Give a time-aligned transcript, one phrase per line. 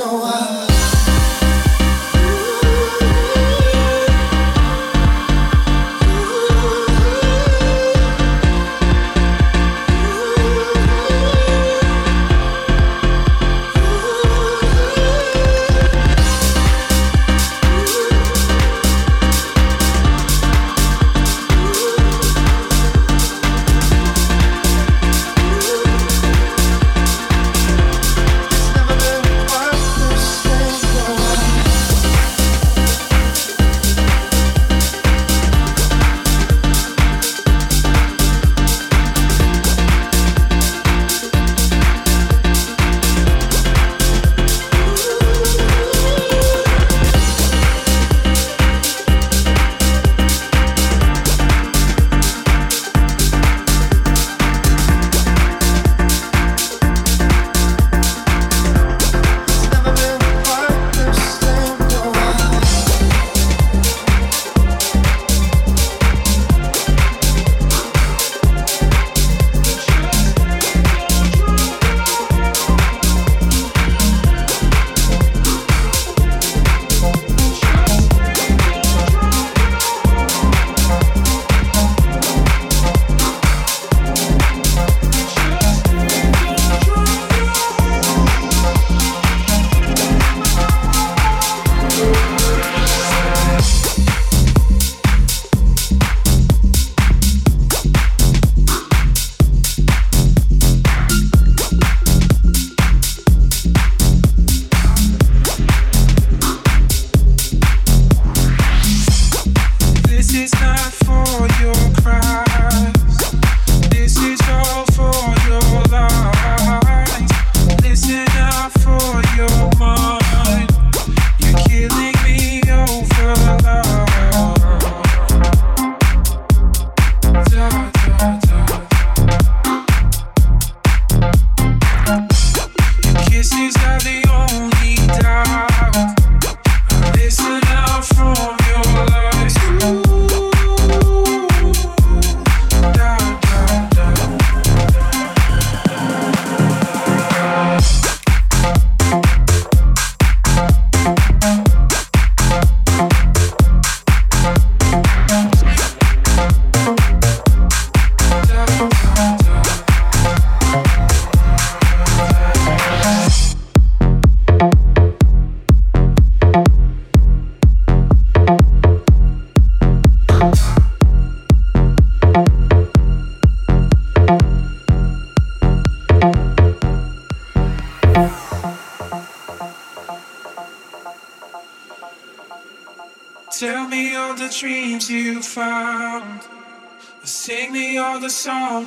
[0.00, 0.69] know why.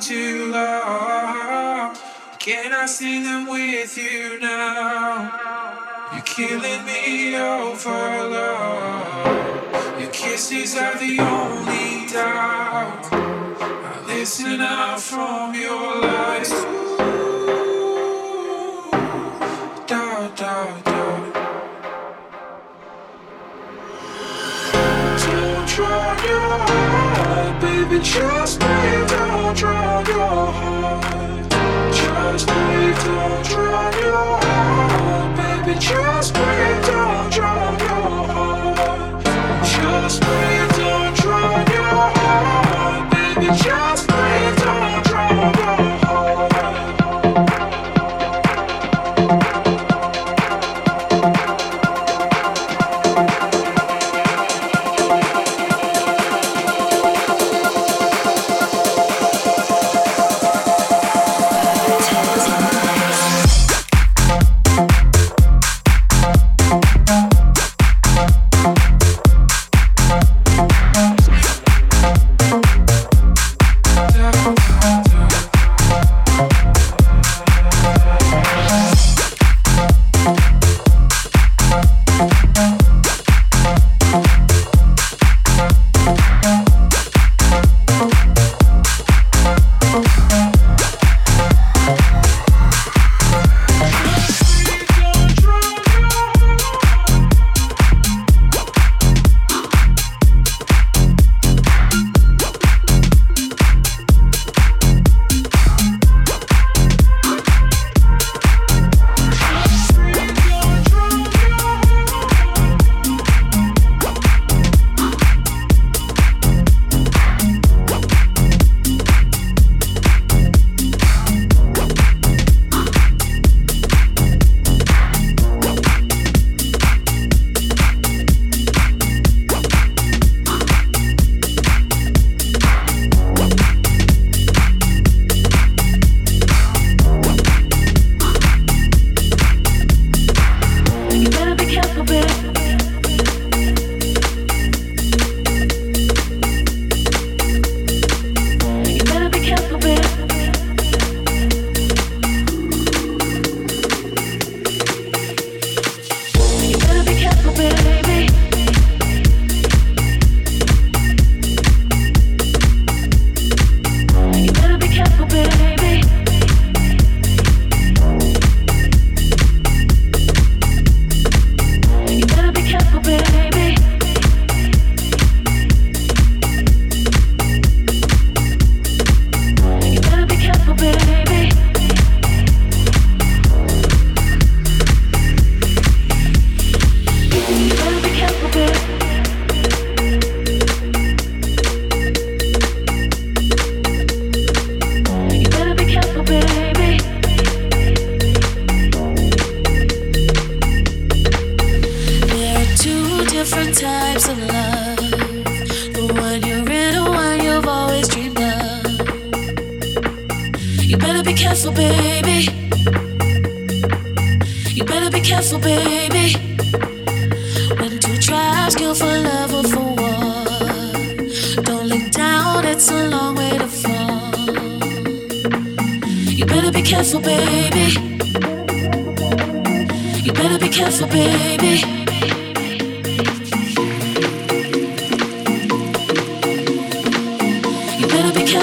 [0.04, 1.96] too long.
[2.38, 5.32] Can I sing them with you now?
[6.12, 9.98] You're killing me over love.
[9.98, 13.08] Your kisses are the only doubt.
[13.12, 16.52] I listen out from your lies.
[16.52, 16.94] Ooh.
[19.86, 20.36] Don't
[25.66, 26.83] try your
[27.86, 28.66] Baby, trust me,
[29.08, 31.50] don't drown your heart.
[31.94, 35.36] Trust me, don't drown your heart.
[35.66, 36.40] Baby, trust me,
[36.86, 37.93] don't drown your heart.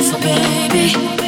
[0.01, 1.20] so baby.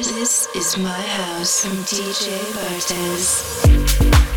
[0.00, 4.29] This is my house from DJ Bartez.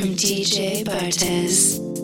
[0.00, 1.99] From DJ Bartez.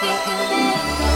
[0.00, 1.09] thinking.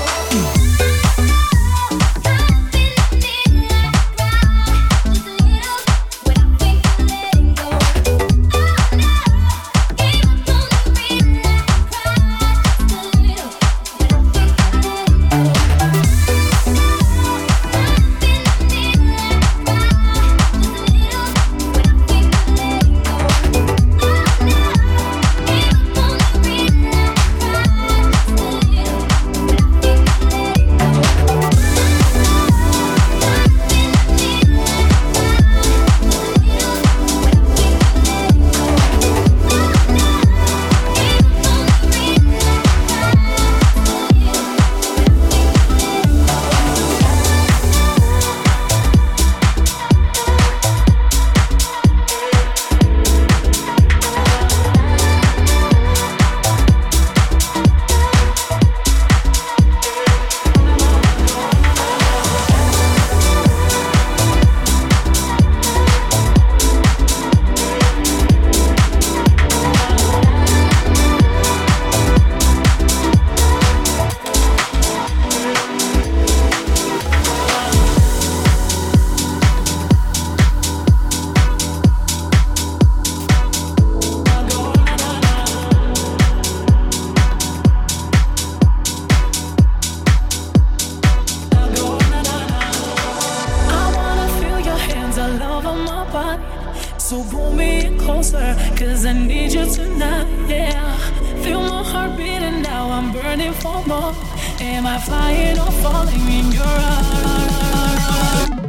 [105.25, 108.64] Flying or falling in your arms?